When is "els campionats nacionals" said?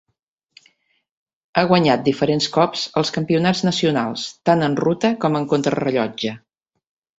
3.03-4.25